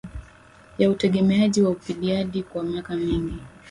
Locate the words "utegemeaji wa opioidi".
0.89-2.43